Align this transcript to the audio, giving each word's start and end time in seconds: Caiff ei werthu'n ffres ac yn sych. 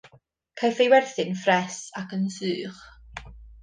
Caiff 0.61 0.81
ei 0.85 0.89
werthu'n 0.93 1.37
ffres 1.43 1.79
ac 2.03 2.17
yn 2.19 2.27
sych. 2.39 2.85